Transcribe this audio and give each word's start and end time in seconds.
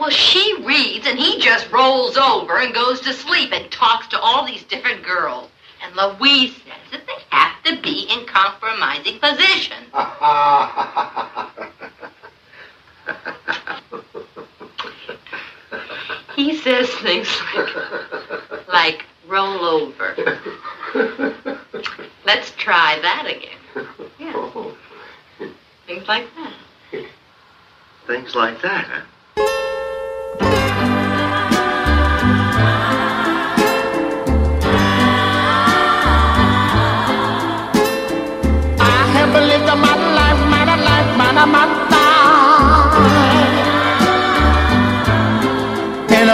Well, 0.00 0.08
she 0.08 0.56
reads 0.64 1.06
and 1.06 1.18
he 1.18 1.38
just 1.40 1.70
rolls 1.70 2.16
over 2.16 2.56
and 2.56 2.72
goes 2.72 3.02
to 3.02 3.12
sleep 3.12 3.52
and 3.52 3.70
talks 3.70 4.06
to 4.08 4.18
all 4.18 4.46
these 4.46 4.62
different 4.62 5.02
girls. 5.02 5.50
And 5.84 5.94
Louise 5.94 6.56
says 6.56 6.72
that 6.92 7.06
they 7.06 7.18
have 7.28 7.62
to 7.64 7.78
be 7.82 8.08
in 8.10 8.24
compromising 8.24 9.18
positions. 9.18 9.92
he 16.34 16.56
says 16.56 16.88
things 17.02 17.28
like, 17.54 17.76
like 18.68 19.04
roll 19.28 19.66
over. 19.66 20.14
Let's 22.24 22.52
try 22.52 22.98
that 23.02 23.26
again. 23.26 23.58
Yeah. 24.18 24.50
Things 25.86 26.08
like 26.08 26.26
that. 26.36 26.54
Things 28.06 28.34
like 28.34 28.62
that, 28.62 28.86
huh? 28.86 29.02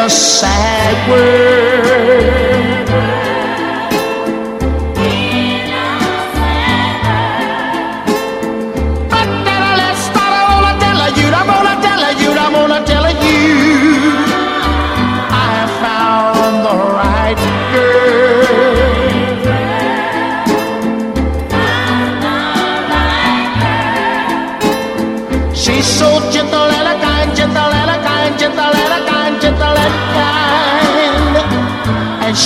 A 0.05 0.11
sad 0.11 1.09
world. 1.09 2.06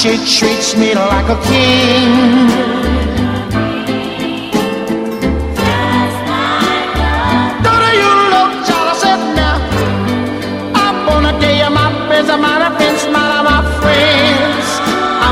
She 0.01 0.17
treats 0.17 0.75
me 0.77 0.95
like 0.95 1.29
a 1.29 1.39
king. 1.45 2.81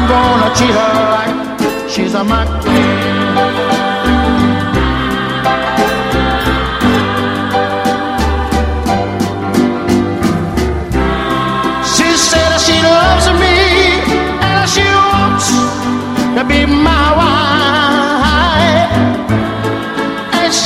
Gonna 0.09 0.55
treat 0.55 0.71
her 0.71 0.95
like 1.13 1.91
she's 1.91 2.15
a 2.15 2.25
my 2.25 2.47
queen. 2.63 3.88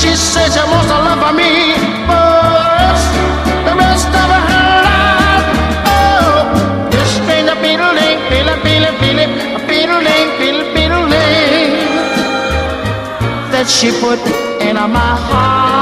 She 0.03 0.15
says 0.15 0.53
she 0.53 0.63
wants 0.71 0.87
to 0.91 0.97
love 1.07 1.19
for 1.23 1.33
me 1.33 1.51
for 2.07 2.31
the 3.67 3.73
rest 3.83 4.11
of 4.21 4.29
her 4.35 4.75
life. 4.89 5.47
Oh, 5.95 6.89
this 6.91 7.11
thing 7.27 7.47
a 7.47 7.55
beetling, 7.63 8.19
feeling, 8.29 8.59
feeling, 8.65 8.95
feeling, 9.01 9.31
a 9.57 9.59
beetling, 9.69 10.29
feeling, 10.39 10.69
feeling 10.75 11.03
that 13.53 13.67
she 13.69 13.91
put 14.01 14.19
in 14.67 14.75
my 14.75 15.15
heart. 15.27 15.72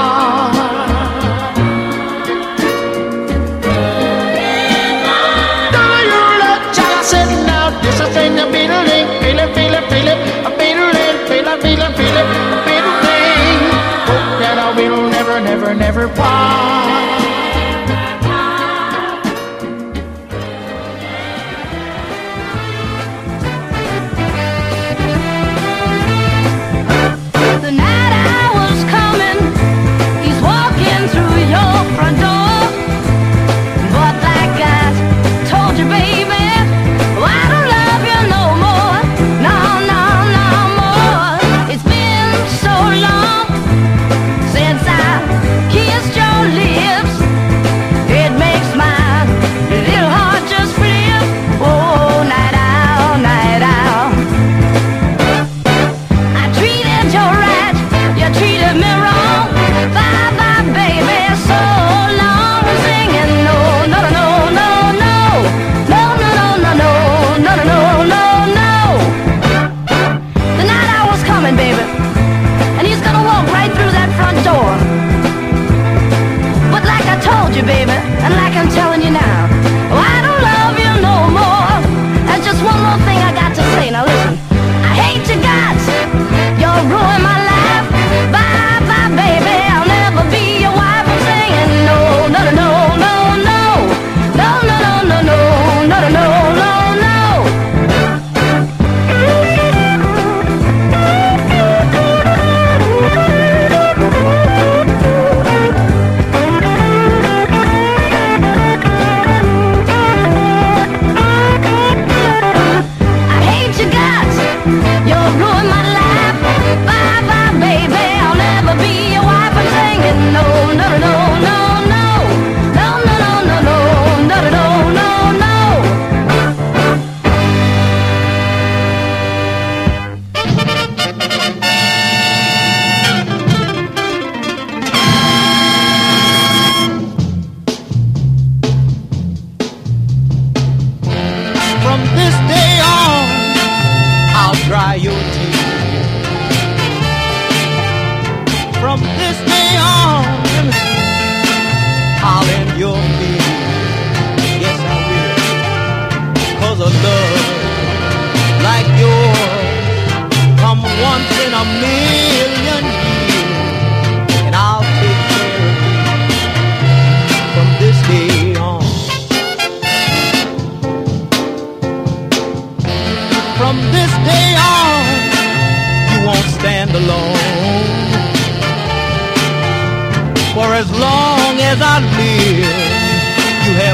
Never, 15.93 16.80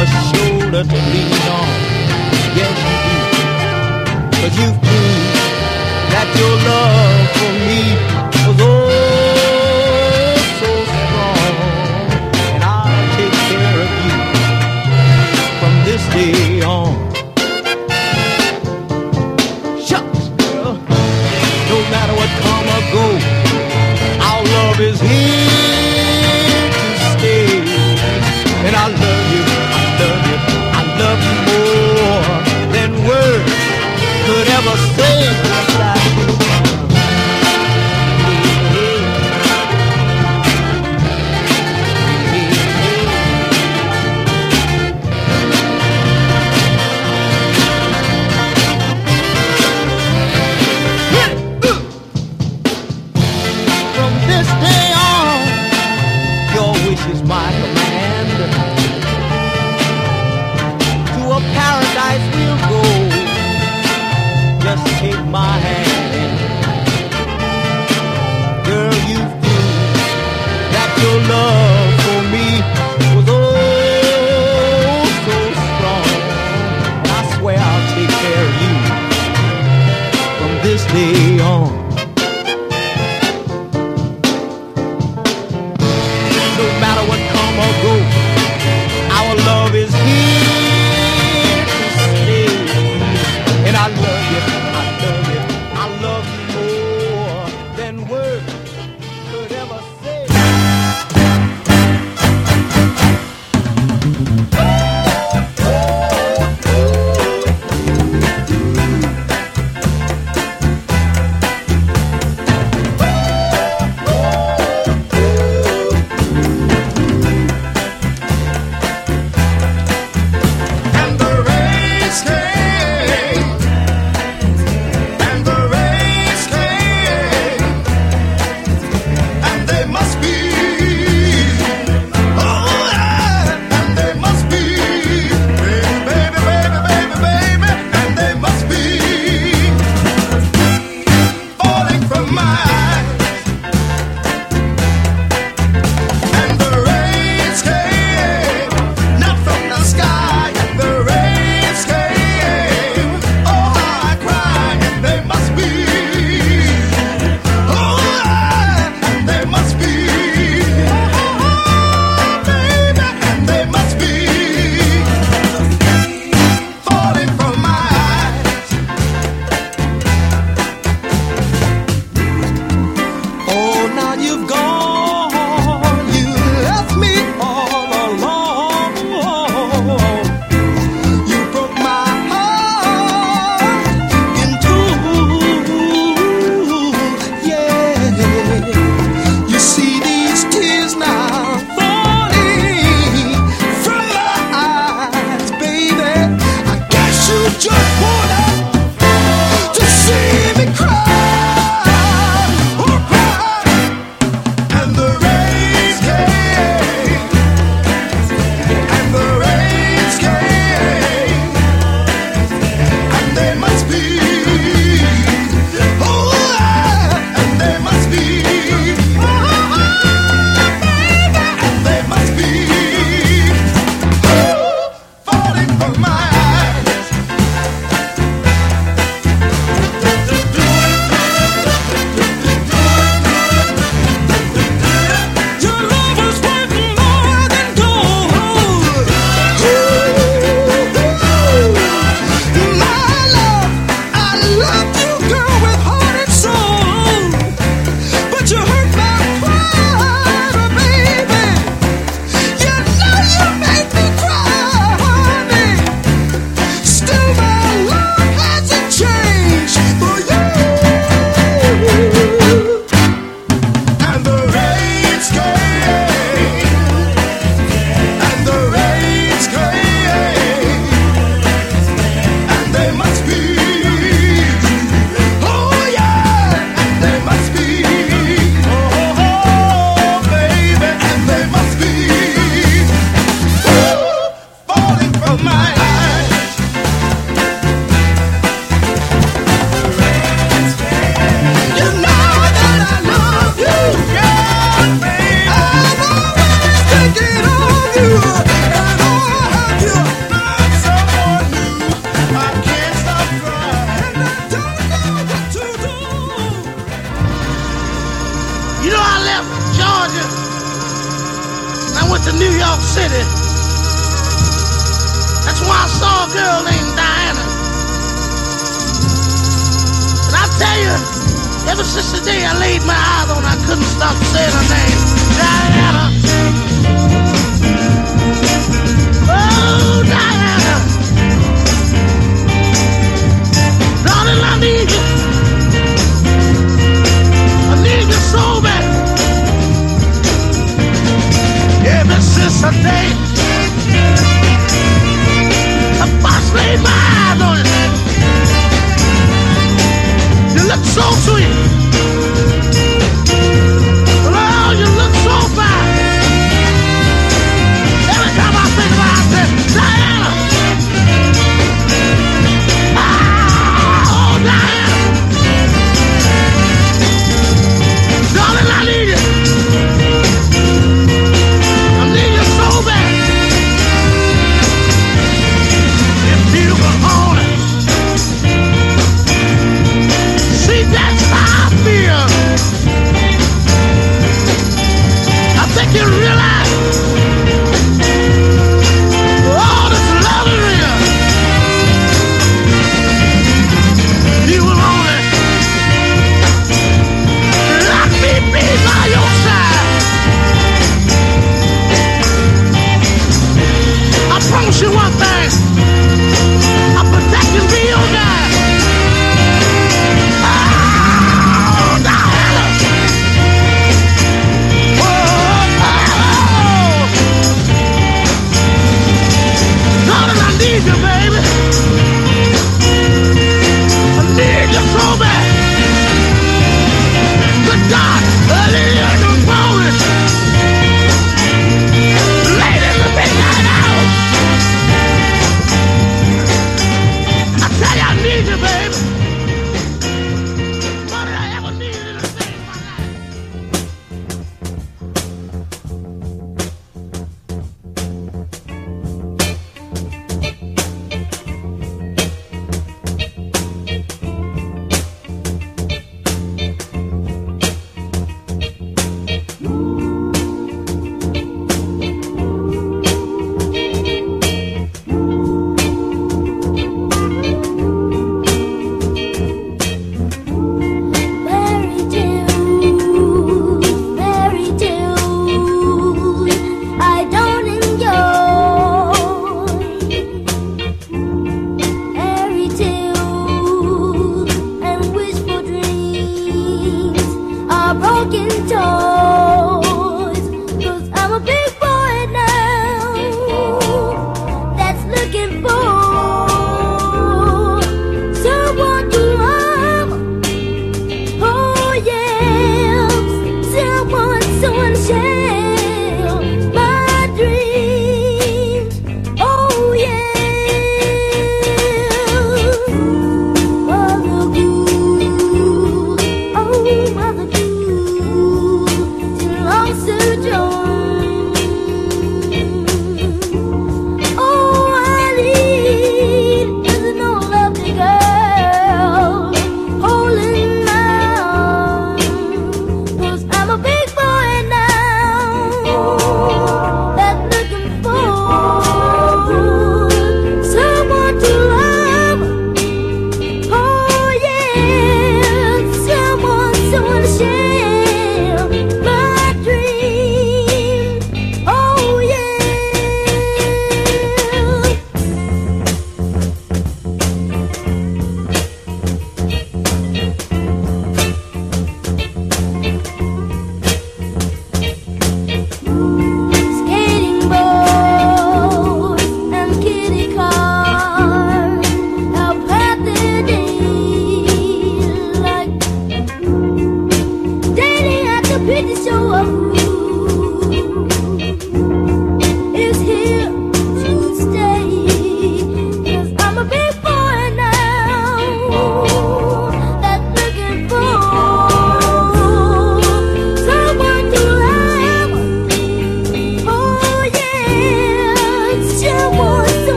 a 0.00 0.06
shoulder 0.06 0.84
to 0.84 0.98
lean 1.12 1.46
on. 1.58 1.68
Yes, 2.58 2.76
you 2.86 2.96
do. 3.02 3.42
Cause 4.38 4.54
you 4.60 4.68
proved 4.86 5.34
that 6.12 6.28
your 6.38 6.54
love. 6.68 6.77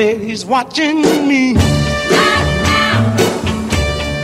say 0.00 0.16
he's 0.16 0.46
watching 0.46 1.02
me. 1.28 1.52
Right 1.52 2.48
now. 2.70 2.98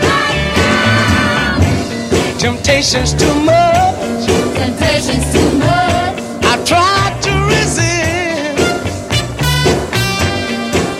Right 0.08 0.40
now. 0.56 2.38
Temptation's 2.38 3.12
too 3.22 3.36
much. 3.52 4.22
Temptation's 4.60 5.26
too 5.34 5.50
much. 5.68 6.16
I 6.50 6.54
tried 6.70 7.14
to 7.26 7.32
resist. 7.52 8.56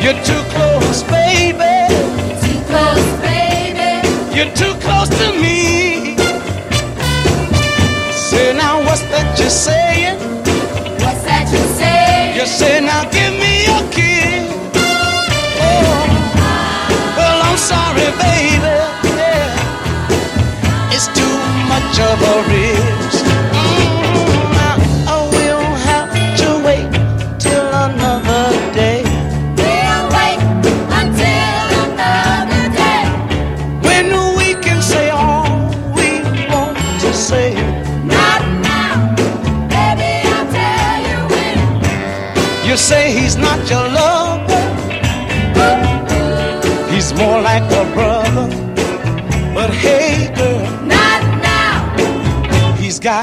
You're 0.03 0.21
too 0.31 0.43
close, 0.55 1.01
baby. 1.15 1.77
Too 2.45 2.61
close, 2.71 3.09
baby. 3.29 3.91
You're 4.37 4.55
too 4.61 4.75
close 4.85 5.11
to 5.21 5.29
me. 5.45 6.17
Say 8.29 8.53
now, 8.53 8.75
what's 8.87 9.05
that 9.13 9.39
you're 9.39 9.59
saying? 9.69 10.17
What's 11.05 11.23
that 11.29 11.45
you're 11.51 11.73
saying? 11.81 12.37
You 12.37 12.45
say 12.45 12.81
now. 12.81 13.16
sorry, 17.67 18.13
baby. 18.17 18.36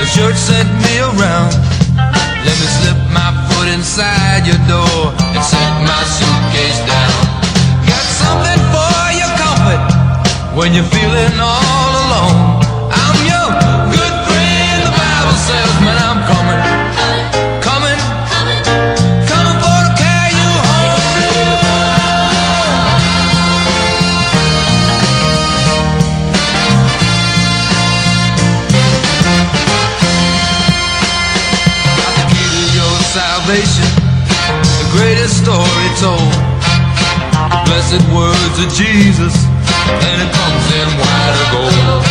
The 0.00 0.06
shirt 0.06 0.34
sent 0.34 0.66
me 0.80 0.98
around. 0.98 1.52
Let 2.40 2.56
me 2.56 2.68
slip 2.80 2.96
my 3.12 3.36
foot 3.52 3.68
inside 3.68 4.46
your 4.46 4.56
door 4.64 5.12
and 5.12 5.44
set 5.44 5.72
my 5.84 6.02
suitcase 6.16 6.80
down. 6.88 7.20
Got 7.84 8.06
something 8.16 8.60
for 8.72 8.96
your 9.20 9.32
comfort 9.36 10.56
when 10.56 10.72
you're 10.72 10.88
feeling 10.88 11.38
all 11.38 11.92
alone. 12.00 12.49
soul. 36.00 36.16
The 37.52 37.60
blessed 37.68 38.00
words 38.16 38.56
of 38.56 38.72
Jesus, 38.72 39.36
and 40.08 40.16
it 40.24 40.30
comes 40.32 40.66
in 40.80 40.88
white 40.96 41.36
or 41.36 41.48
gold. 41.52 42.04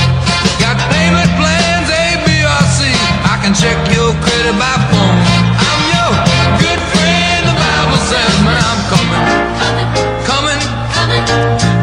Got 0.62 0.78
payment 0.94 1.32
plans 1.42 1.90
A, 1.90 2.06
B, 2.22 2.30
or 2.46 2.64
C. 2.78 2.86
I 3.26 3.42
can 3.42 3.54
check 3.58 3.78
your 3.90 4.14
credit 4.22 4.54
by 4.62 4.78
phone. 4.94 5.20
I'm 5.66 5.82
your 5.90 6.12
good 6.62 6.82
friend, 6.94 7.42
the 7.50 7.56
Bible 7.58 8.02
says, 8.06 8.34
man, 8.46 8.62
I'm 8.62 8.82
coming, 8.94 9.26
coming, 9.58 9.90
coming. 10.30 11.26
coming. 11.26 11.79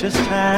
Precious 0.00 0.14
time. 0.28 0.57